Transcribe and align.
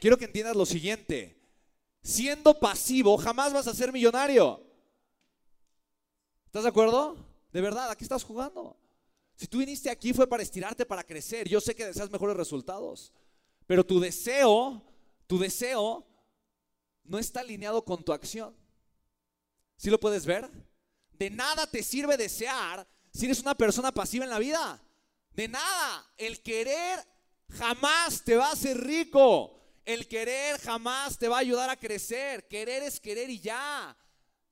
quiero 0.00 0.16
que 0.16 0.26
entiendas 0.26 0.56
lo 0.56 0.66
siguiente. 0.66 1.38
Siendo 2.02 2.58
pasivo, 2.58 3.16
jamás 3.16 3.52
vas 3.52 3.66
a 3.66 3.74
ser 3.74 3.92
millonario. 3.92 4.64
¿Estás 6.46 6.62
de 6.62 6.68
acuerdo? 6.70 7.16
De 7.52 7.60
verdad, 7.60 7.90
aquí 7.90 8.04
estás 8.04 8.24
jugando. 8.24 8.76
Si 9.36 9.46
tú 9.46 9.58
viniste 9.58 9.90
aquí 9.90 10.12
fue 10.12 10.26
para 10.26 10.42
estirarte, 10.42 10.86
para 10.86 11.04
crecer. 11.04 11.48
Yo 11.48 11.60
sé 11.60 11.74
que 11.74 11.86
deseas 11.86 12.10
mejores 12.10 12.36
resultados. 12.36 13.12
Pero 13.66 13.84
tu 13.84 14.00
deseo, 14.00 14.82
tu 15.26 15.38
deseo 15.38 16.06
no 17.04 17.18
está 17.18 17.40
alineado 17.40 17.84
con 17.84 18.02
tu 18.02 18.12
acción. 18.12 18.56
¿Sí 19.76 19.90
lo 19.90 20.00
puedes 20.00 20.26
ver? 20.26 20.50
De 21.12 21.30
nada 21.30 21.66
te 21.66 21.82
sirve 21.82 22.16
desear 22.16 22.88
si 23.12 23.26
eres 23.26 23.40
una 23.40 23.54
persona 23.54 23.92
pasiva 23.92 24.24
en 24.24 24.30
la 24.30 24.38
vida. 24.38 24.82
De 25.32 25.48
nada. 25.48 26.12
El 26.16 26.42
querer 26.42 26.98
jamás 27.50 28.22
te 28.24 28.36
va 28.36 28.48
a 28.48 28.52
hacer 28.52 28.78
rico. 28.78 29.57
El 29.88 30.06
querer 30.06 30.60
jamás 30.60 31.16
te 31.16 31.28
va 31.28 31.38
a 31.38 31.40
ayudar 31.40 31.70
a 31.70 31.74
crecer. 31.74 32.46
Querer 32.46 32.82
es 32.82 33.00
querer 33.00 33.30
y 33.30 33.40
ya. 33.40 33.96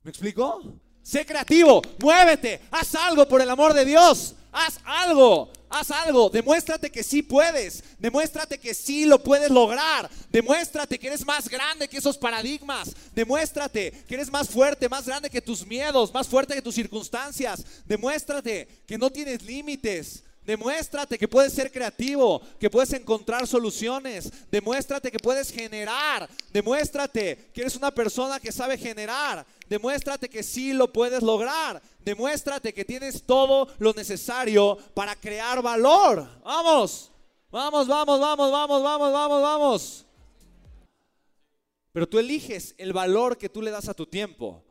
¿Me 0.03 0.09
explico? 0.11 0.63
Sé 1.03 1.27
creativo, 1.27 1.83
muévete, 1.99 2.63
haz 2.71 2.95
algo 2.95 3.29
por 3.29 3.43
el 3.43 3.51
amor 3.51 3.75
de 3.75 3.85
Dios. 3.85 4.35
Haz 4.51 4.81
algo, 4.83 5.53
haz 5.69 5.91
algo. 5.91 6.31
Demuéstrate 6.31 6.91
que 6.91 7.03
sí 7.03 7.21
puedes. 7.21 7.85
Demuéstrate 7.99 8.57
que 8.57 8.73
sí 8.73 9.05
lo 9.05 9.23
puedes 9.23 9.51
lograr. 9.51 10.09
Demuéstrate 10.31 10.99
que 10.99 11.09
eres 11.09 11.27
más 11.27 11.51
grande 11.51 11.87
que 11.87 11.99
esos 11.99 12.17
paradigmas. 12.17 12.97
Demuéstrate 13.15 13.93
que 14.09 14.15
eres 14.15 14.31
más 14.31 14.49
fuerte, 14.49 14.89
más 14.89 15.05
grande 15.05 15.29
que 15.29 15.43
tus 15.43 15.67
miedos, 15.67 16.15
más 16.15 16.27
fuerte 16.29 16.55
que 16.55 16.63
tus 16.63 16.75
circunstancias. 16.75 17.63
Demuéstrate 17.85 18.67
que 18.87 18.97
no 18.97 19.11
tienes 19.11 19.43
límites. 19.43 20.23
Demuéstrate 20.47 21.19
que 21.19 21.27
puedes 21.27 21.53
ser 21.53 21.73
creativo, 21.73 22.41
que 22.61 22.71
puedes 22.71 22.93
encontrar 22.93 23.49
soluciones. 23.49 24.33
Demuéstrate 24.49 25.11
que 25.11 25.19
puedes 25.19 25.51
generar. 25.51 26.29
Demuéstrate 26.53 27.51
que 27.53 27.63
eres 27.63 27.75
una 27.75 27.91
persona 27.91 28.39
que 28.39 28.53
sabe 28.53 28.79
generar. 28.79 29.45
Demuéstrate 29.69 30.29
que 30.29 30.45
sí 30.45 30.73
lo 30.73 30.93
puedes 30.93 31.21
lograr. 31.21 31.83
Demuéstrate 31.99 32.73
que 32.73 32.85
tienes 32.85 33.25
todo 33.25 33.67
lo 33.79 33.93
necesario 33.93 34.79
para 34.95 35.17
crear 35.17 35.61
valor. 35.61 36.29
Vamos, 36.45 37.11
vamos, 37.51 37.89
vamos, 37.89 38.21
vamos, 38.21 38.53
vamos, 38.53 38.83
vamos, 38.85 39.13
vamos, 39.13 39.43
vamos. 39.43 40.07
Pero 41.91 42.09
tú 42.09 42.21
eliges 42.21 42.73
el 42.79 42.93
valor 42.93 43.37
que 43.37 43.49
tú 43.49 43.61
le 43.63 43.73
das 43.73 43.89
a 43.89 43.95
tu 43.95 44.07
tiempo. 44.07 44.63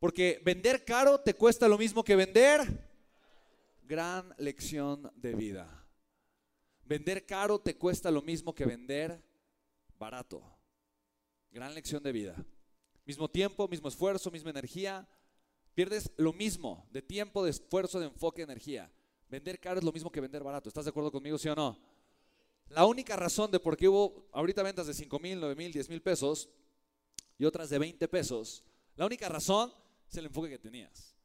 Porque 0.00 0.40
vender 0.44 0.84
caro 0.84 1.20
te 1.20 1.34
cuesta 1.34 1.68
lo 1.68 1.78
mismo 1.78 2.02
que 2.02 2.16
vender 2.16 2.87
gran 3.88 4.34
lección 4.36 5.10
de 5.16 5.34
vida. 5.34 5.66
Vender 6.84 7.24
caro 7.26 7.58
te 7.58 7.76
cuesta 7.76 8.10
lo 8.10 8.22
mismo 8.22 8.54
que 8.54 8.66
vender 8.66 9.24
barato. 9.98 10.42
Gran 11.50 11.74
lección 11.74 12.02
de 12.02 12.12
vida. 12.12 12.36
Mismo 13.06 13.28
tiempo, 13.28 13.66
mismo 13.66 13.88
esfuerzo, 13.88 14.30
misma 14.30 14.50
energía. 14.50 15.08
Pierdes 15.74 16.12
lo 16.16 16.32
mismo 16.34 16.86
de 16.92 17.00
tiempo, 17.00 17.42
de 17.42 17.50
esfuerzo, 17.50 17.98
de 17.98 18.06
enfoque, 18.06 18.42
de 18.42 18.52
energía. 18.52 18.92
Vender 19.30 19.58
caro 19.58 19.78
es 19.78 19.84
lo 19.84 19.92
mismo 19.92 20.12
que 20.12 20.20
vender 20.20 20.44
barato. 20.44 20.68
¿Estás 20.68 20.84
de 20.84 20.90
acuerdo 20.90 21.10
conmigo, 21.10 21.38
sí 21.38 21.48
o 21.48 21.54
no? 21.54 21.78
La 22.68 22.84
única 22.84 23.16
razón 23.16 23.50
de 23.50 23.58
por 23.58 23.76
qué 23.76 23.88
hubo 23.88 24.28
ahorita 24.32 24.62
ventas 24.62 24.86
de 24.86 24.92
5 24.92 25.18
mil, 25.18 25.40
9 25.40 25.54
mil, 25.54 25.72
10 25.72 25.88
mil 25.88 26.02
pesos 26.02 26.50
y 27.38 27.46
otras 27.46 27.70
de 27.70 27.78
20 27.78 28.06
pesos, 28.08 28.62
la 28.96 29.06
única 29.06 29.28
razón 29.28 29.72
es 30.06 30.16
el 30.18 30.26
enfoque 30.26 30.50
que 30.50 30.58
tenías. 30.58 31.17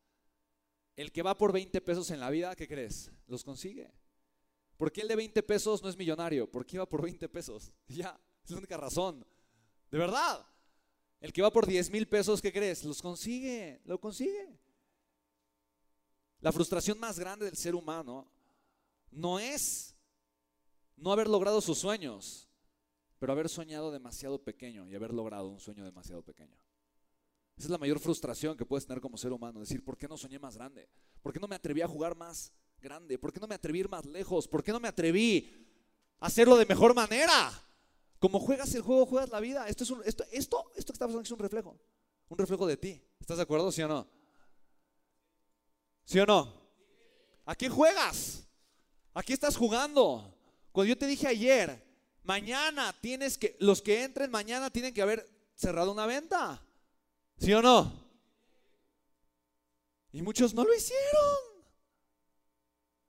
El 0.95 1.11
que 1.11 1.21
va 1.21 1.37
por 1.37 1.51
20 1.51 1.81
pesos 1.81 2.11
en 2.11 2.19
la 2.19 2.29
vida, 2.29 2.55
¿qué 2.55 2.67
crees? 2.67 3.11
Los 3.27 3.43
consigue. 3.43 3.91
¿Por 4.77 4.91
qué 4.91 5.01
el 5.01 5.07
de 5.07 5.15
20 5.15 5.41
pesos 5.43 5.81
no 5.81 5.89
es 5.89 5.97
millonario? 5.97 6.49
Porque 6.49 6.77
va 6.77 6.87
por 6.87 7.01
20 7.01 7.29
pesos. 7.29 7.71
Ya, 7.87 8.19
es 8.43 8.51
la 8.51 8.57
única 8.57 8.77
razón. 8.77 9.25
De 9.89 9.97
verdad. 9.97 10.45
El 11.19 11.31
que 11.31 11.41
va 11.41 11.51
por 11.51 11.65
10 11.65 11.89
mil 11.89 12.07
pesos, 12.07 12.41
¿qué 12.41 12.51
crees? 12.51 12.83
Los 12.83 13.01
consigue, 13.01 13.81
lo 13.85 13.99
consigue. 13.99 14.59
La 16.41 16.51
frustración 16.51 16.99
más 16.99 17.17
grande 17.17 17.45
del 17.45 17.55
ser 17.55 17.75
humano 17.75 18.29
no 19.09 19.39
es 19.39 19.95
no 20.97 21.13
haber 21.13 21.29
logrado 21.29 21.61
sus 21.61 21.77
sueños, 21.77 22.49
pero 23.19 23.31
haber 23.31 23.47
soñado 23.47 23.91
demasiado 23.91 24.43
pequeño 24.43 24.85
y 24.89 24.95
haber 24.95 25.13
logrado 25.13 25.47
un 25.47 25.61
sueño 25.61 25.85
demasiado 25.85 26.21
pequeño. 26.23 26.57
Esa 27.55 27.67
es 27.67 27.69
la 27.69 27.77
mayor 27.77 27.99
frustración 27.99 28.57
que 28.57 28.65
puedes 28.65 28.85
tener 28.85 29.01
como 29.01 29.17
ser 29.17 29.31
humano. 29.31 29.59
Decir, 29.59 29.83
¿por 29.83 29.97
qué 29.97 30.07
no 30.07 30.17
soñé 30.17 30.39
más 30.39 30.55
grande? 30.55 30.89
¿Por 31.21 31.31
qué 31.33 31.39
no 31.39 31.47
me 31.47 31.55
atreví 31.55 31.81
a 31.81 31.87
jugar 31.87 32.15
más 32.15 32.51
grande? 32.81 33.17
¿Por 33.17 33.31
qué 33.31 33.39
no 33.39 33.47
me 33.47 33.55
atreví 33.55 33.79
a 33.79 33.81
ir 33.81 33.89
más 33.89 34.05
lejos? 34.05 34.47
¿Por 34.47 34.63
qué 34.63 34.71
no 34.71 34.79
me 34.79 34.87
atreví 34.87 35.67
a 36.19 36.27
hacerlo 36.27 36.57
de 36.57 36.65
mejor 36.65 36.93
manera? 36.95 37.51
Como 38.19 38.39
juegas 38.39 38.73
el 38.73 38.81
juego, 38.81 39.05
juegas 39.05 39.29
la 39.29 39.39
vida. 39.39 39.67
Esto, 39.67 39.83
es 39.83 39.89
un, 39.91 40.01
esto, 40.05 40.23
esto, 40.31 40.71
que 40.73 40.79
está 40.79 41.05
pasando 41.05 41.21
es 41.21 41.31
un 41.31 41.39
reflejo. 41.39 41.79
Un 42.29 42.37
reflejo 42.37 42.65
de 42.65 42.77
ti. 42.77 43.01
¿Estás 43.19 43.37
de 43.37 43.43
acuerdo, 43.43 43.71
sí 43.71 43.81
o 43.81 43.87
no? 43.87 44.07
¿Sí 46.05 46.19
o 46.19 46.25
no? 46.25 46.61
¿A 47.45 47.55
qué 47.55 47.69
juegas? 47.69 48.47
¿A 49.13 49.21
qué 49.21 49.33
estás 49.33 49.55
jugando? 49.55 50.33
Cuando 50.71 50.89
yo 50.89 50.97
te 50.97 51.05
dije 51.05 51.27
ayer, 51.27 51.85
mañana 52.23 52.95
tienes 52.99 53.37
que, 53.37 53.55
los 53.59 53.81
que 53.81 54.03
entren 54.03 54.31
mañana 54.31 54.69
tienen 54.69 54.93
que 54.93 55.01
haber 55.01 55.29
cerrado 55.53 55.91
una 55.91 56.05
venta. 56.05 56.65
¿Sí 57.43 57.51
o 57.53 57.61
no? 57.61 57.91
Y 60.13 60.21
muchos 60.21 60.53
no 60.53 60.63
lo 60.63 60.73
hicieron. 60.73 61.65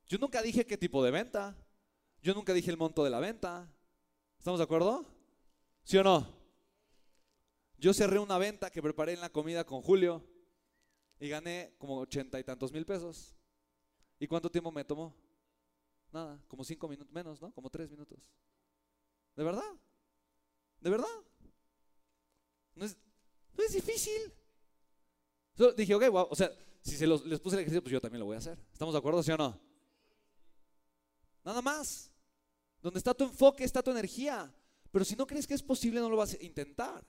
Yo 0.08 0.18
nunca 0.18 0.42
dije 0.42 0.66
qué 0.66 0.76
tipo 0.76 1.04
de 1.04 1.12
venta. 1.12 1.56
Yo 2.20 2.34
nunca 2.34 2.52
dije 2.52 2.68
el 2.72 2.76
monto 2.76 3.04
de 3.04 3.10
la 3.10 3.20
venta. 3.20 3.72
¿Estamos 4.36 4.58
de 4.58 4.64
acuerdo? 4.64 5.06
¿Sí 5.84 5.98
o 5.98 6.02
no? 6.02 6.36
Yo 7.78 7.94
cerré 7.94 8.18
una 8.18 8.36
venta 8.36 8.70
que 8.72 8.82
preparé 8.82 9.12
en 9.12 9.20
la 9.20 9.30
comida 9.30 9.64
con 9.64 9.82
Julio 9.82 10.28
y 11.20 11.28
gané 11.28 11.76
como 11.78 12.00
ochenta 12.00 12.40
y 12.40 12.42
tantos 12.42 12.72
mil 12.72 12.84
pesos. 12.84 13.36
¿Y 14.18 14.26
cuánto 14.26 14.50
tiempo 14.50 14.72
me 14.72 14.84
tomó? 14.84 15.14
Nada, 16.10 16.42
como 16.48 16.64
cinco 16.64 16.88
minutos 16.88 17.12
menos, 17.12 17.40
¿no? 17.40 17.52
Como 17.52 17.70
tres 17.70 17.88
minutos. 17.88 18.32
¿De 19.36 19.44
verdad? 19.44 19.72
¿De 20.80 20.90
verdad? 20.90 21.22
No 22.74 22.84
es, 22.84 22.96
no 23.56 23.64
es 23.64 23.72
difícil. 23.72 24.32
dije, 25.76 25.94
ok, 25.94 26.04
o 26.12 26.36
sea, 26.36 26.50
si 26.80 26.96
se 26.96 27.06
los, 27.06 27.24
les 27.24 27.40
puse 27.40 27.56
el 27.56 27.60
ejercicio, 27.60 27.82
pues 27.82 27.92
yo 27.92 28.00
también 28.00 28.20
lo 28.20 28.26
voy 28.26 28.36
a 28.36 28.38
hacer. 28.38 28.58
¿Estamos 28.72 28.92
de 28.92 28.98
acuerdo, 28.98 29.22
sí 29.22 29.30
o 29.32 29.36
no? 29.36 29.58
Nada 31.44 31.62
más. 31.62 32.10
Donde 32.82 32.98
está 32.98 33.14
tu 33.14 33.24
enfoque, 33.24 33.64
está 33.64 33.82
tu 33.82 33.90
energía. 33.90 34.54
Pero 34.90 35.04
si 35.04 35.16
no 35.16 35.26
crees 35.26 35.46
que 35.46 35.54
es 35.54 35.62
posible, 35.62 36.00
no 36.00 36.10
lo 36.10 36.16
vas 36.16 36.34
a 36.34 36.42
intentar. 36.44 37.04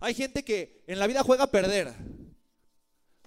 Hay 0.00 0.14
gente 0.14 0.44
que 0.44 0.84
en 0.86 0.98
la 0.98 1.06
vida 1.06 1.22
juega 1.22 1.44
a 1.44 1.50
perder. 1.50 1.94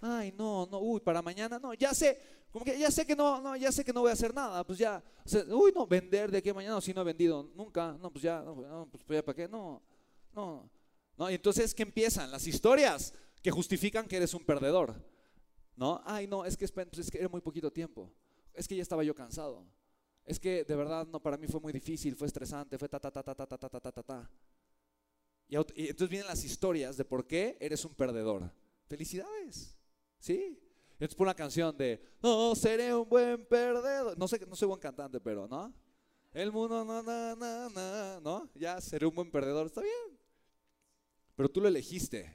Ay, 0.01 0.34
no, 0.38 0.67
no, 0.69 0.79
uy, 0.79 0.99
para 0.99 1.22
mañana, 1.22 1.57
no, 1.57 1.73
ya 1.73 1.94
sé, 1.94 2.19
como 2.51 2.63
que 2.63 2.78
ya 2.78 2.91
sé 2.91 3.05
que 3.05 3.16
no, 3.16 3.41
no, 3.41 3.55
ya 3.55 3.72
sé 3.72 3.84
que 3.84 3.91
no 3.91 4.01
voy 4.01 4.11
a 4.11 4.13
hacer 4.13 4.31
nada, 4.34 4.63
pues 4.63 4.78
ya, 4.78 5.03
uy, 5.49 5.72
no, 5.73 5.88
vender 5.88 6.29
de 6.29 6.38
aquí 6.38 6.49
a 6.49 6.53
mañana, 6.53 6.79
si 6.81 6.94
no 6.94 7.01
he 7.01 7.03
vendido 7.03 7.49
nunca, 7.55 7.97
no, 7.99 8.11
pues 8.11 8.22
ya, 8.22 8.41
no, 8.44 8.88
pues 8.91 9.03
ya 9.09 9.25
para 9.25 9.35
qué, 9.35 9.47
no, 9.47 9.81
no, 10.34 10.69
Y 11.19 11.33
entonces, 11.33 11.73
¿qué 11.73 11.83
empiezan? 11.83 12.31
Las 12.31 12.45
historias 12.45 13.13
que 13.41 13.51
justifican 13.51 14.07
que 14.07 14.17
eres 14.17 14.33
un 14.33 14.45
perdedor. 14.45 14.94
¿No? 15.75 16.01
Ay, 16.05 16.28
no, 16.28 16.45
es 16.45 16.57
que, 16.57 16.67
pues 16.67 17.00
es 17.00 17.11
que 17.11 17.19
era 17.19 17.29
muy 17.29 17.41
poquito 17.41 17.72
tiempo. 17.72 18.11
Es 18.53 18.67
que 18.67 18.75
ya 18.75 18.81
estaba 18.81 19.03
yo 19.03 19.13
cansado. 19.16 19.66
Es 20.25 20.39
que 20.39 20.63
de 20.63 20.75
verdad, 20.75 21.07
no, 21.07 21.22
para 21.22 21.38
mí 21.38 21.47
fue 21.47 21.59
muy 21.61 21.72
difícil, 21.72 22.16
fue 22.16 22.28
estresante, 22.28 22.78
fue 22.78 22.89
ta, 22.89 23.00
ta, 23.00 23.11
ta, 23.11 23.23
ta, 23.23 23.35
ta, 23.35 23.47
ta, 23.47 23.57
ta, 23.57 23.69
ta, 23.69 23.91
ta, 23.91 24.03
ta. 24.03 24.31
Y, 25.47 25.55
y 25.55 25.88
entonces 25.88 26.09
vienen 26.09 26.28
las 26.28 26.44
historias 26.44 26.97
de 26.97 27.05
por 27.05 27.25
qué 27.25 27.57
eres 27.59 27.85
un 27.85 27.94
perdedor. 27.94 28.51
Felicidades. 28.88 29.78
¿Sí? 30.19 30.59
Entonces 30.94 31.16
pone 31.16 31.29
una 31.29 31.35
canción 31.35 31.78
de, 31.78 32.01
no, 32.22 32.55
seré 32.55 32.94
un 32.94 33.07
buen 33.07 33.45
perdedor. 33.45 34.17
No 34.17 34.28
sé, 34.28 34.44
no 34.47 34.55
soy 34.55 34.67
buen 34.67 34.79
cantante, 34.79 35.19
pero, 35.19 35.47
¿no? 35.47 35.73
El 36.34 36.51
mundo, 36.51 36.84
no, 36.84 37.03
no, 37.03 37.35
no, 37.35 37.69
no, 37.69 38.19
¿no? 38.19 38.49
Ya 38.55 38.81
seré 38.81 39.05
un 39.05 39.16
buen 39.16 39.29
perdedor, 39.29 39.67
está 39.67 39.81
bien. 39.81 40.16
Pero 41.37 41.49
tú 41.49 41.61
lo 41.61 41.67
elegiste. 41.67 42.34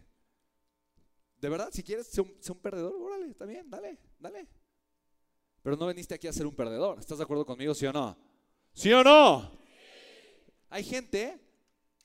De 1.37 1.49
verdad, 1.49 1.71
si 1.73 1.83
quieres 1.83 2.07
ser 2.07 2.21
un, 2.23 2.61
perdedor, 2.61 2.95
órale, 2.95 3.27
está 3.27 3.45
bien, 3.45 3.69
dale, 3.69 3.99
dale. 4.17 4.47
Pero 5.61 5.77
no 5.77 5.87
veniste 5.87 6.15
aquí 6.15 6.29
a 6.29 6.33
ser 6.33 6.47
un 6.47 6.55
perdedor. 6.55 7.01
¿Estás 7.01 7.19
de 7.19 7.25
acuerdo 7.25 7.45
conmigo, 7.45 7.75
sí 7.75 7.85
o 7.85 7.93
no? 7.93 8.17
¿Sí 8.73 8.93
o 8.93 9.03
no? 9.03 9.59
Hay 10.71 10.85
gente, 10.85 11.37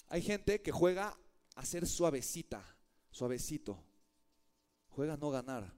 hay 0.08 0.24
gente 0.24 0.60
que 0.64 0.72
juega 0.72 1.16
a 1.54 1.66
ser 1.66 1.86
suavecita, 1.86 2.66
suavecito. 3.12 3.78
Juega 4.90 5.14
a 5.14 5.18
no 5.18 5.30
ganar. 5.30 5.72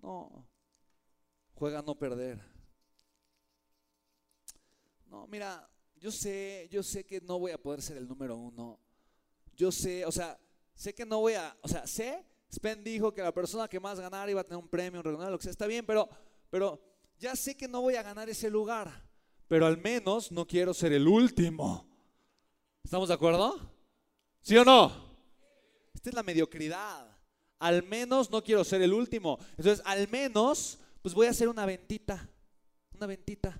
No, 0.00 0.48
juega 1.52 1.80
a 1.80 1.82
no 1.82 1.98
perder. 1.98 2.42
No, 5.04 5.26
mira, 5.26 5.68
yo 5.96 6.10
sé, 6.10 6.66
yo 6.72 6.82
sé 6.82 7.04
que 7.04 7.20
no 7.20 7.38
voy 7.38 7.52
a 7.52 7.62
poder 7.62 7.82
ser 7.82 7.98
el 7.98 8.08
número 8.08 8.36
uno 8.36 8.83
yo 9.56 9.72
sé, 9.72 10.04
o 10.04 10.12
sea, 10.12 10.38
sé 10.74 10.94
que 10.94 11.06
no 11.06 11.20
voy 11.20 11.34
a, 11.34 11.56
o 11.62 11.68
sea, 11.68 11.86
sé, 11.86 12.24
Spen 12.52 12.84
dijo 12.84 13.12
que 13.12 13.22
la 13.22 13.32
persona 13.32 13.68
que 13.68 13.80
más 13.80 13.98
ganara 13.98 14.30
iba 14.30 14.40
a 14.40 14.44
tener 14.44 14.58
un 14.58 14.68
premio, 14.68 15.02
un 15.04 15.30
lo 15.30 15.38
que 15.38 15.44
sea, 15.44 15.52
está 15.52 15.66
bien, 15.66 15.84
pero, 15.86 16.08
pero 16.50 16.80
ya 17.18 17.34
sé 17.36 17.56
que 17.56 17.68
no 17.68 17.80
voy 17.80 17.96
a 17.96 18.02
ganar 18.02 18.28
ese 18.28 18.50
lugar, 18.50 18.90
pero 19.48 19.66
al 19.66 19.78
menos 19.78 20.30
no 20.30 20.46
quiero 20.46 20.74
ser 20.74 20.92
el 20.92 21.06
último. 21.06 21.86
¿Estamos 22.84 23.08
de 23.08 23.14
acuerdo? 23.14 23.72
¿Sí 24.40 24.56
o 24.56 24.64
no? 24.64 24.92
Esta 25.94 26.10
es 26.10 26.14
la 26.14 26.22
mediocridad. 26.22 27.16
Al 27.58 27.82
menos 27.82 28.30
no 28.30 28.42
quiero 28.42 28.62
ser 28.62 28.82
el 28.82 28.92
último. 28.92 29.38
Entonces, 29.56 29.80
al 29.86 30.06
menos, 30.08 30.78
pues 31.00 31.14
voy 31.14 31.26
a 31.26 31.30
hacer 31.30 31.48
una 31.48 31.64
ventita. 31.64 32.28
Una 32.94 33.06
ventita. 33.06 33.58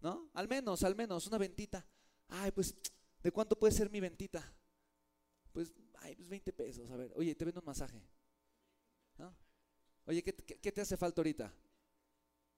¿No? 0.00 0.30
Al 0.32 0.48
menos, 0.48 0.82
al 0.84 0.94
menos, 0.94 1.26
una 1.26 1.38
ventita. 1.38 1.86
Ay, 2.28 2.50
pues, 2.50 2.74
¿de 3.22 3.30
cuánto 3.30 3.58
puede 3.58 3.74
ser 3.74 3.90
mi 3.90 4.00
ventita? 4.00 4.54
Pues, 5.54 5.72
ay, 6.00 6.16
pues 6.16 6.28
20 6.28 6.52
pesos. 6.52 6.90
A 6.90 6.96
ver, 6.96 7.12
oye, 7.14 7.32
te 7.36 7.44
vendo 7.44 7.60
un 7.60 7.66
masaje. 7.66 8.02
¿No? 9.16 9.32
Oye, 10.04 10.20
¿qué, 10.20 10.72
te 10.72 10.80
hace 10.80 10.96
falta 10.96 11.20
ahorita? 11.20 11.54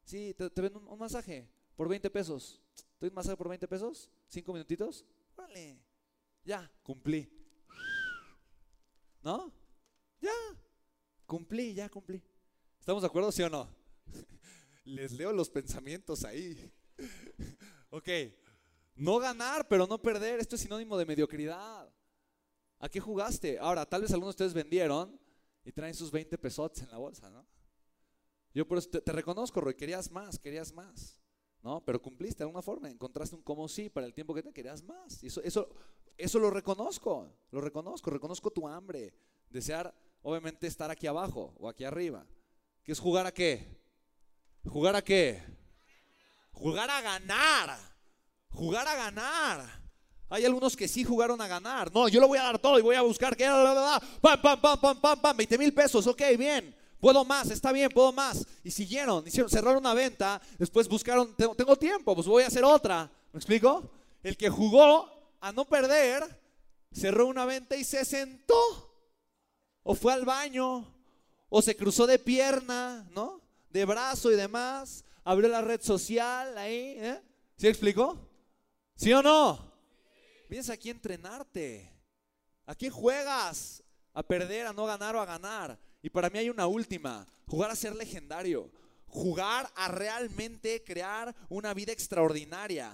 Sí, 0.03 0.35
te, 0.35 0.63
vendo 0.63 0.81
un, 0.81 0.99
masaje 0.99 1.47
por 1.77 1.89
20 1.91 2.09
pesos. 2.09 2.59
¿Te 2.99 3.07
un 3.07 3.15
masaje 3.15 3.37
por 3.37 3.51
20 3.51 3.69
pesos? 3.69 4.11
¿Cinco 4.29 4.55
minutitos? 4.55 5.05
Vale. 5.37 5.79
Ya, 6.43 6.73
cumplí. 6.83 7.31
¿No? 9.23 9.53
Ya, 10.19 10.33
cumplí, 11.27 11.75
ya 11.75 11.91
cumplí. 11.91 12.23
¿Estamos 12.81 13.03
de 13.03 13.09
acuerdo, 13.09 13.31
sí 13.31 13.43
o 13.43 13.51
no? 13.51 13.69
Les 14.85 15.13
leo 15.13 15.35
los 15.35 15.51
pensamientos 15.51 16.25
ahí. 16.25 16.73
ok, 17.91 18.09
no 18.95 19.19
ganar, 19.19 19.69
pero 19.69 19.87
no 19.87 20.01
perder. 20.01 20.41
Esto 20.41 20.55
es 20.55 20.63
sinónimo 20.63 20.97
de 20.97 21.05
mediocridad. 21.05 21.86
¿A 22.79 22.89
qué 22.89 23.01
jugaste? 23.01 23.59
Ahora, 23.59 23.87
tal 23.87 24.03
vez 24.03 24.13
algunos 24.13 24.37
de 24.37 24.45
ustedes 24.45 24.55
vendieron 24.55 25.19
y 25.65 25.73
traen 25.73 25.95
sus 25.95 26.11
20 26.11 26.37
pesos 26.39 26.81
en 26.83 26.91
la 26.91 26.99
bolsa, 26.99 27.31
¿no? 27.31 27.47
Yo 28.55 28.67
por 28.67 28.79
eso 28.79 28.89
te, 28.89 29.13
reconozco, 29.13 29.61
Roy, 29.61 29.75
querías 29.75 30.11
más, 30.11 30.39
querías 30.39 30.73
más, 30.73 31.19
¿no? 31.63 31.85
Pero 31.85 32.01
cumpliste 32.01 32.39
de 32.39 32.45
alguna 32.45 32.63
forma, 32.63 32.89
encontraste 32.89 33.37
un 33.37 33.43
como 33.43 33.69
sí 33.69 33.91
para 33.91 34.07
el 34.07 34.15
tiempo 34.15 34.35
que 34.35 34.43
te 34.43 34.53
querías 34.53 34.83
más. 34.83 35.23
eso, 35.23 35.43
eso, 35.43 35.69
eso 36.17 36.39
lo 36.39 36.51
reconozco, 36.51 37.31
lo 37.51 37.61
reconozco, 37.61 38.11
reconozco 38.11 38.51
tu 38.51 38.67
hambre, 38.67 39.15
desear 39.51 39.95
obviamente 40.23 40.67
estar 40.67 40.91
aquí 40.91 41.07
abajo 41.07 41.55
o 41.59 41.69
aquí 41.69 41.85
arriba. 41.85 42.27
¿Qué 42.83 42.93
es 42.93 42.99
jugar 42.99 43.27
a 43.27 43.33
qué? 43.33 43.79
¿Jugar 44.65 44.97
a 44.97 45.03
qué? 45.03 45.43
Jugar 46.53 46.89
a 46.89 47.01
ganar. 47.01 47.79
Jugar 48.49 48.89
a 48.89 48.97
ganar. 48.97 49.86
Hay 50.29 50.45
algunos 50.45 50.77
que 50.77 50.89
sí 50.89 51.05
jugaron 51.05 51.41
a 51.41 51.47
ganar. 51.47 51.93
No, 51.93 52.09
yo 52.09 52.21
lo 52.21 52.29
voy 52.29 52.39
a 52.39 52.43
dar 52.43 52.59
todo 52.59 52.79
y 52.79 52.83
voy 52.83 52.97
a 52.97 53.03
buscar 53.03 53.37
que... 53.37 53.47
Pam, 53.47 54.43
pam, 54.43 54.61
pam, 54.61 54.81
pam, 54.81 55.01
pam, 55.01 55.21
pam, 55.21 55.37
20 55.37 55.59
mil 55.59 55.73
pesos. 55.73 56.07
Ok, 56.07 56.23
bien. 56.37 56.75
Puedo 56.99 57.25
más, 57.25 57.51
está 57.51 57.73
bien, 57.73 57.91
puedo 57.91 58.13
más. 58.13 58.45
Y 58.65 58.71
siguieron, 58.71 59.27
hicieron, 59.27 59.51
cerraron 59.51 59.79
una 59.79 59.95
venta. 59.95 60.41
Después 60.59 60.89
buscaron, 60.89 61.35
tengo, 61.37 61.55
tengo 61.55 61.77
tiempo, 61.77 62.15
pues 62.15 62.27
voy 62.27 62.43
a 62.43 62.49
hacer 62.49 62.65
otra. 62.65 63.11
¿Me 63.33 63.39
explico? 63.39 63.91
El 64.23 64.37
que 64.37 64.49
jugó 64.49 65.09
a 65.41 65.53
no 65.53 65.65
perder, 65.67 66.25
cerró 66.91 67.27
una 67.27 67.45
venta 67.45 67.77
y 67.77 67.85
se 67.85 68.05
sentó. 68.05 68.57
O 69.83 69.95
fue 69.95 70.13
al 70.13 70.25
baño. 70.25 70.93
O 71.49 71.63
se 71.63 71.77
cruzó 71.77 72.07
de 72.07 72.19
pierna, 72.19 73.07
¿no? 73.13 73.41
De 73.71 73.85
brazo 73.85 74.33
y 74.33 74.37
demás. 74.37 75.05
Abrió 75.23 75.49
la 75.49 75.61
red 75.61 75.81
social 75.81 76.59
ahí. 76.59 76.97
¿eh? 76.99 77.23
¿Sí 77.57 77.69
explicó? 77.69 78.19
¿Sí 78.97 79.13
o 79.13 79.23
no? 79.23 79.76
Vienes 80.49 80.71
aquí 80.71 80.89
a 80.89 80.93
entrenarte. 80.93 81.91
¿A 82.67 82.75
quién 82.75 82.93
juegas? 82.93 83.83
A 84.13 84.23
perder, 84.23 84.67
a 84.67 84.73
no 84.73 84.87
ganar 84.87 85.17
o 85.17 85.21
a 85.21 85.27
ganar. 85.27 85.79
Y 86.03 86.11
para 86.11 86.31
mí 86.31 86.39
hay 86.39 86.51
una 86.51 86.67
última. 86.67 87.27
Jugar 87.47 87.71
a 87.71 87.77
ser 87.77 87.95
legendario. 87.95 88.71
Jugar 89.07 89.71
a 89.75 89.89
realmente 89.89 90.83
crear 90.85 91.35
una 91.49 91.75
vida 91.75 91.93
extraordinaria. 91.93 92.93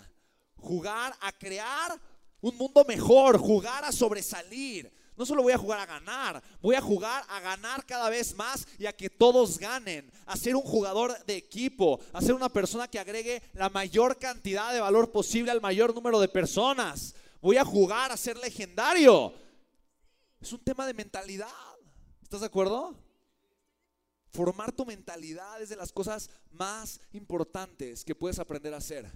Jugar 0.57 1.15
a 1.21 1.33
crear 1.33 2.01
un 2.41 2.57
mundo 2.57 2.85
mejor. 2.87 3.39
Jugar 3.39 3.85
a 3.85 3.93
sobresalir. 3.93 4.91
No 5.15 5.27
solo 5.27 5.43
voy 5.43 5.53
a 5.53 5.59
jugar 5.59 5.79
a 5.79 5.87
ganar, 5.87 6.43
voy 6.63 6.75
a 6.75 6.81
jugar 6.81 7.23
a 7.29 7.39
ganar 7.41 7.85
cada 7.85 8.09
vez 8.09 8.35
más 8.35 8.67
y 8.79 8.87
a 8.87 8.97
que 8.97 9.11
todos 9.11 9.59
ganen, 9.59 10.11
a 10.25 10.37
ser 10.39 10.57
un 10.57 10.63
jugador 10.63 11.23
de 11.27 11.37
equipo, 11.37 12.01
a 12.15 12.23
ser 12.23 12.35
una 12.35 12.49
persona 12.49 12.89
que 12.89 12.99
agregue 12.99 13.43
la 13.53 13.69
mayor 13.69 14.19
cantidad 14.19 14.73
de 14.73 14.81
valor 14.81 15.13
posible 15.13 15.51
al 15.51 15.61
mayor 15.61 15.95
número 15.95 16.19
de 16.19 16.29
personas. 16.29 17.15
Voy 17.43 17.57
a 17.57 17.65
jugar 17.65 18.13
a 18.13 18.17
ser 18.17 18.39
legendario. 18.39 19.35
Es 20.41 20.53
un 20.53 20.61
tema 20.61 20.87
de 20.87 20.95
mentalidad. 20.95 21.49
¿Estás 22.23 22.41
de 22.41 22.47
acuerdo? 22.47 22.95
Formar 24.31 24.71
tu 24.71 24.87
mentalidad 24.87 25.61
es 25.61 25.69
de 25.69 25.75
las 25.75 25.93
cosas 25.93 26.31
más 26.53 27.01
importantes 27.13 28.05
que 28.05 28.15
puedes 28.15 28.39
aprender 28.39 28.73
a 28.73 28.77
hacer. 28.77 29.11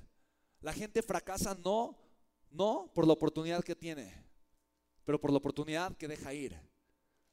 La 0.61 0.73
gente 0.73 1.02
fracasa 1.02 1.55
no, 1.55 1.96
no 2.50 2.90
por 2.93 3.06
la 3.06 3.12
oportunidad 3.12 3.62
que 3.62 3.76
tiene, 3.76 4.12
pero 5.05 5.20
por 5.20 5.31
la 5.31 5.38
oportunidad 5.38 5.96
que 5.96 6.08
deja 6.08 6.34
ir. 6.34 6.61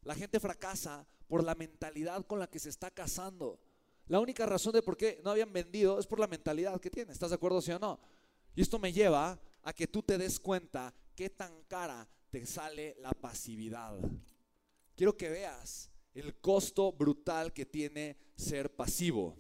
La 0.04 0.14
gente 0.14 0.40
fracasa 0.40 1.08
por 1.28 1.44
la 1.44 1.56
mentalidad 1.56 2.24
con 2.28 2.38
la 2.38 2.48
que 2.48 2.60
se 2.60 2.70
está 2.70 2.92
casando. 2.92 3.60
La 4.06 4.20
única 4.20 4.46
razón 4.46 4.74
de 4.74 4.84
por 4.84 4.96
qué 4.96 5.20
no 5.24 5.32
habían 5.32 5.52
vendido 5.52 5.98
es 5.98 6.06
por 6.06 6.20
la 6.20 6.28
mentalidad 6.28 6.80
que 6.80 6.92
tiene. 6.92 7.12
¿Estás 7.12 7.32
de 7.32 7.36
acuerdo, 7.36 7.62
sí 7.64 7.72
o 7.72 7.80
no? 7.80 8.00
Y 8.56 8.62
esto 8.62 8.78
me 8.78 8.94
lleva 8.94 9.40
a 9.64 9.74
que 9.74 9.88
tú 9.88 10.04
te 10.04 10.18
des 10.18 10.40
cuenta 10.40 10.94
qué 11.16 11.30
tan 11.30 11.64
cara 11.64 12.08
te 12.30 12.46
sale 12.46 12.96
la 13.00 13.12
pasividad. 13.12 13.98
Quiero 14.96 15.16
que 15.16 15.30
veas 15.30 15.90
el 16.14 16.36
costo 16.40 16.92
brutal 16.92 17.54
que 17.54 17.66
tiene 17.66 18.18
ser 18.36 18.76
pasivo. 18.76 19.36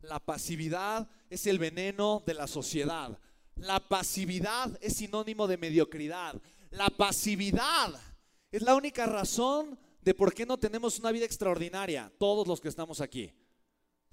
La 0.00 0.20
pasividad 0.20 1.08
es 1.30 1.46
el 1.46 1.58
veneno 1.58 2.22
de 2.26 2.34
la 2.34 2.46
sociedad. 2.46 3.18
La 3.56 3.80
pasividad 3.80 4.76
es 4.82 4.96
sinónimo 4.96 5.46
de 5.46 5.56
mediocridad. 5.56 6.40
La 6.70 6.88
pasividad 6.90 7.94
es 8.50 8.62
la 8.62 8.74
única 8.74 9.06
razón 9.06 9.78
de 10.02 10.14
por 10.14 10.34
qué 10.34 10.44
no 10.44 10.58
tenemos 10.58 10.98
una 10.98 11.10
vida 11.10 11.24
extraordinaria, 11.24 12.12
todos 12.18 12.46
los 12.46 12.60
que 12.60 12.68
estamos 12.68 13.00
aquí. 13.00 13.32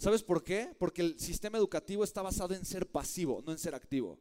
¿Sabes 0.01 0.24
por 0.24 0.44
qué? 0.44 0.75
Porque 0.80 1.03
el 1.03 1.19
sistema 1.19 1.59
educativo 1.59 2.03
está 2.03 2.24
basado 2.24 2.56
en 2.56 2.65
ser 2.65 2.89
pasivo, 2.89 3.44
no 3.45 3.51
en 3.51 3.59
ser 3.59 3.75
activo. 3.75 4.18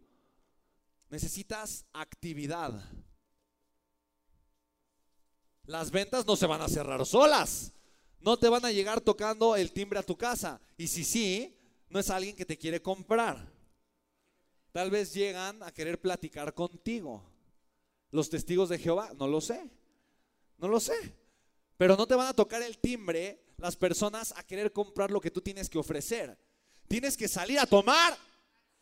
Necesitas 1.08 1.86
actividad. 1.94 2.84
Las 5.64 5.90
ventas 5.90 6.26
no 6.26 6.36
se 6.36 6.44
van 6.44 6.60
a 6.60 6.68
cerrar 6.68 7.06
solas. 7.06 7.72
No 8.20 8.36
te 8.36 8.50
van 8.50 8.66
a 8.66 8.72
llegar 8.72 9.00
tocando 9.00 9.56
el 9.56 9.72
timbre 9.72 9.98
a 9.98 10.02
tu 10.02 10.18
casa. 10.18 10.60
Y 10.76 10.86
si 10.86 11.02
sí, 11.02 11.56
no 11.88 11.98
es 11.98 12.10
alguien 12.10 12.36
que 12.36 12.44
te 12.44 12.58
quiere 12.58 12.82
comprar. 12.82 13.50
Tal 14.72 14.90
vez 14.90 15.14
llegan 15.14 15.62
a 15.62 15.72
querer 15.72 15.98
platicar 15.98 16.52
contigo. 16.52 17.24
Los 18.10 18.28
testigos 18.28 18.68
de 18.68 18.78
Jehová, 18.78 19.14
no 19.18 19.26
lo 19.26 19.40
sé. 19.40 19.70
No 20.58 20.68
lo 20.68 20.78
sé. 20.78 21.19
Pero 21.80 21.96
no 21.96 22.06
te 22.06 22.14
van 22.14 22.26
a 22.26 22.34
tocar 22.34 22.60
el 22.60 22.76
timbre 22.76 23.42
las 23.56 23.74
personas 23.74 24.34
a 24.36 24.42
querer 24.42 24.70
comprar 24.70 25.10
lo 25.10 25.18
que 25.18 25.30
tú 25.30 25.40
tienes 25.40 25.70
que 25.70 25.78
ofrecer. 25.78 26.38
Tienes 26.86 27.16
que 27.16 27.26
salir 27.26 27.58
a 27.58 27.64
tomar 27.64 28.18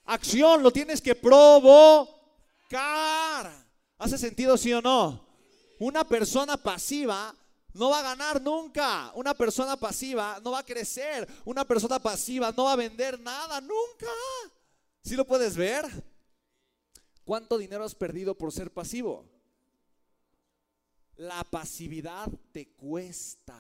acción, 0.05 0.65
lo 0.65 0.73
tienes 0.73 1.01
que 1.01 1.15
provocar. 1.15 2.09
¿Hace 3.99 4.19
sentido 4.19 4.57
sí 4.57 4.73
o 4.73 4.83
no? 4.83 5.25
Una 5.79 6.03
persona 6.03 6.57
pasiva 6.57 7.33
no 7.73 7.91
va 7.91 8.01
a 8.01 8.03
ganar 8.03 8.43
nunca. 8.43 9.13
Una 9.15 9.33
persona 9.33 9.77
pasiva 9.77 10.41
no 10.43 10.51
va 10.51 10.59
a 10.59 10.67
crecer. 10.67 11.29
Una 11.45 11.65
persona 11.65 12.01
pasiva 12.01 12.51
no 12.51 12.65
va 12.65 12.73
a 12.73 12.77
vender 12.77 13.21
nada 13.21 13.61
nunca. 13.61 14.11
¿Sí 15.05 15.15
lo 15.15 15.25
puedes 15.25 15.57
ver? 15.57 15.87
¿Cuánto 17.25 17.59
dinero 17.59 17.85
has 17.85 17.95
perdido 17.95 18.35
por 18.35 18.51
ser 18.51 18.73
pasivo? 18.73 19.38
La 21.19 21.43
pasividad 21.45 22.29
te 22.53 22.69
cuesta. 22.75 23.59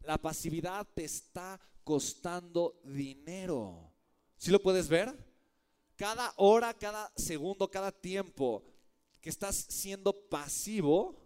La 0.00 0.16
pasividad 0.16 0.86
te 0.94 1.04
está 1.04 1.60
costando 1.84 2.80
dinero. 2.84 3.92
¿Sí 4.38 4.50
lo 4.50 4.60
puedes 4.60 4.88
ver? 4.88 5.14
Cada 5.94 6.32
hora, 6.36 6.72
cada 6.72 7.12
segundo, 7.16 7.70
cada 7.70 7.92
tiempo 7.92 8.64
que 9.20 9.28
estás 9.28 9.56
siendo 9.68 10.12
pasivo, 10.28 11.22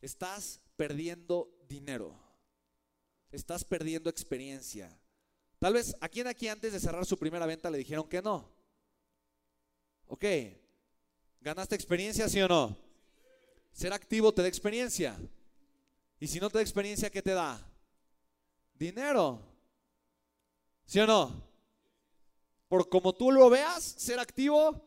estás 0.00 0.60
perdiendo 0.76 1.48
dinero. 1.68 2.18
Estás 3.30 3.64
perdiendo 3.64 4.10
experiencia. 4.10 4.98
Tal 5.60 5.74
vez 5.74 5.94
a 6.00 6.08
quien 6.08 6.26
aquí 6.26 6.48
antes 6.48 6.72
de 6.72 6.80
cerrar 6.80 7.06
su 7.06 7.16
primera 7.16 7.46
venta 7.46 7.70
le 7.70 7.78
dijeron 7.78 8.08
que 8.08 8.20
no. 8.20 8.50
Ok, 10.08 10.24
¿ganaste 11.40 11.76
experiencia, 11.76 12.28
sí 12.28 12.40
o 12.40 12.48
no? 12.48 12.91
Ser 13.72 13.92
activo 13.92 14.32
te 14.32 14.42
da 14.42 14.48
experiencia. 14.48 15.16
Y 16.20 16.28
si 16.28 16.38
no 16.38 16.48
te 16.50 16.58
da 16.58 16.62
experiencia, 16.62 17.10
¿qué 17.10 17.22
te 17.22 17.32
da? 17.32 17.60
Dinero. 18.74 19.40
¿Sí 20.84 20.98
o 21.00 21.06
no? 21.06 21.52
Por 22.68 22.88
como 22.88 23.12
tú 23.12 23.30
lo 23.30 23.50
veas, 23.50 23.82
ser 23.82 24.18
activo 24.18 24.80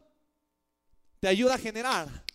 te 1.20 1.28
ayuda 1.28 1.56
a 1.56 1.60
generar. 1.60 2.26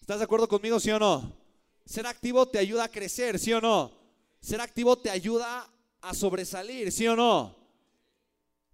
¿Estás 0.00 0.18
de 0.18 0.24
acuerdo 0.24 0.48
conmigo, 0.48 0.80
sí 0.80 0.90
o 0.90 0.98
no? 0.98 1.36
Ser 1.84 2.06
activo 2.06 2.48
te 2.48 2.58
ayuda 2.58 2.84
a 2.84 2.90
crecer, 2.90 3.38
¿sí 3.38 3.52
o 3.52 3.60
no? 3.60 3.92
Ser 4.40 4.60
activo 4.60 4.98
te 4.98 5.10
ayuda 5.10 5.70
a 6.00 6.14
sobresalir, 6.14 6.90
¿sí 6.90 7.06
o 7.06 7.16
no? 7.16 7.56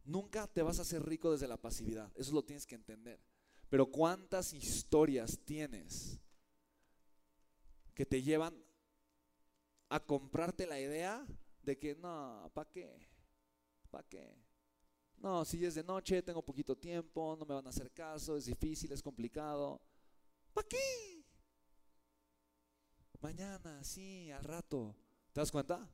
Nunca 0.05 0.47
te 0.47 0.63
vas 0.63 0.79
a 0.79 0.83
hacer 0.83 1.05
rico 1.05 1.33
desde 1.33 1.49
la 1.49 1.57
pasividad, 1.57 2.11
eso 2.17 2.33
lo 2.33 2.45
tienes 2.45 2.67
que 2.67 2.75
entender. 2.75 3.21
Pero 3.69 3.87
¿cuántas 3.87 4.53
historias 4.53 5.39
tienes 5.45 6.20
que 8.00 8.07
te 8.07 8.23
llevan 8.23 8.54
a 9.90 10.00
comprarte 10.00 10.66
la 10.66 10.80
idea 10.80 11.23
de 11.61 11.78
que 11.78 11.95
no, 11.97 12.50
¿para 12.54 12.71
qué? 12.71 13.07
¿Para 13.90 14.09
qué? 14.09 14.42
No, 15.19 15.45
si 15.45 15.62
es 15.66 15.75
de 15.75 15.85
noche, 15.85 16.23
tengo 16.23 16.42
poquito 16.42 16.75
tiempo, 16.75 17.37
no 17.38 17.45
me 17.45 17.52
van 17.52 17.66
a 17.66 17.69
hacer 17.69 17.92
caso, 17.92 18.38
es 18.38 18.47
difícil, 18.47 18.90
es 18.90 19.02
complicado. 19.02 19.83
¿Para 20.54 20.66
qué? 20.66 21.26
Mañana, 23.21 23.85
sí, 23.85 24.30
al 24.30 24.45
rato. 24.45 24.97
¿Te 25.35 25.42
das 25.42 25.52
cuenta? 25.52 25.87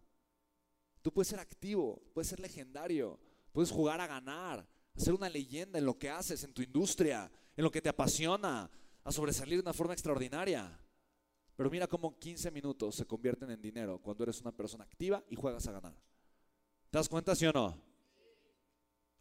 Tú 1.02 1.12
puedes 1.12 1.26
ser 1.26 1.40
activo, 1.40 2.00
puedes 2.14 2.28
ser 2.28 2.38
legendario, 2.38 3.18
puedes 3.50 3.72
jugar 3.72 4.00
a 4.00 4.06
ganar, 4.06 4.64
ser 4.94 5.12
una 5.12 5.28
leyenda 5.28 5.80
en 5.80 5.86
lo 5.86 5.98
que 5.98 6.08
haces, 6.08 6.44
en 6.44 6.54
tu 6.54 6.62
industria, 6.62 7.28
en 7.56 7.64
lo 7.64 7.72
que 7.72 7.82
te 7.82 7.88
apasiona, 7.88 8.70
a 9.02 9.10
sobresalir 9.10 9.56
de 9.56 9.62
una 9.62 9.72
forma 9.72 9.94
extraordinaria. 9.94 10.85
Pero 11.56 11.70
mira 11.70 11.86
cómo 11.86 12.18
15 12.18 12.50
minutos 12.50 12.94
se 12.94 13.06
convierten 13.06 13.50
en 13.50 13.62
dinero 13.62 13.98
cuando 13.98 14.24
eres 14.24 14.40
una 14.42 14.52
persona 14.52 14.84
activa 14.84 15.24
y 15.30 15.36
juegas 15.36 15.66
a 15.66 15.72
ganar. 15.72 15.94
¿Te 16.90 16.98
das 16.98 17.08
cuenta, 17.08 17.34
sí 17.34 17.46
o 17.46 17.52
no? 17.52 17.82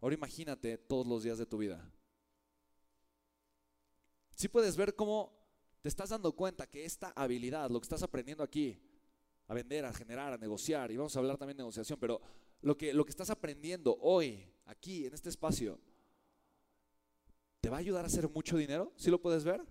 Ahora 0.01 0.15
imagínate 0.15 0.77
todos 0.77 1.07
los 1.07 1.23
días 1.23 1.37
de 1.37 1.45
tu 1.45 1.57
vida. 1.57 1.89
Si 4.35 4.49
puedes 4.49 4.75
ver 4.75 4.95
cómo 4.95 5.33
te 5.81 5.87
estás 5.87 6.09
dando 6.09 6.33
cuenta 6.33 6.67
que 6.67 6.83
esta 6.83 7.13
habilidad, 7.15 7.69
lo 7.69 7.79
que 7.79 7.85
estás 7.85 8.03
aprendiendo 8.03 8.43
aquí, 8.43 8.81
a 9.47 9.53
vender, 9.53 9.85
a 9.85 9.93
generar, 9.93 10.33
a 10.33 10.37
negociar, 10.37 10.91
y 10.91 10.97
vamos 10.97 11.15
a 11.15 11.19
hablar 11.19 11.37
también 11.37 11.55
de 11.55 11.61
negociación, 11.61 11.97
pero 11.99 12.19
lo 12.61 12.77
que, 12.77 12.93
lo 12.93 13.05
que 13.05 13.11
estás 13.11 13.29
aprendiendo 13.29 13.97
hoy, 14.01 14.45
aquí, 14.65 15.05
en 15.05 15.13
este 15.13 15.29
espacio, 15.29 15.79
¿te 17.61 17.69
va 17.69 17.77
a 17.77 17.79
ayudar 17.79 18.03
a 18.03 18.07
hacer 18.07 18.27
mucho 18.29 18.57
dinero? 18.57 18.91
¿Sí 18.97 19.09
lo 19.09 19.21
puedes 19.21 19.43
ver? 19.43 19.63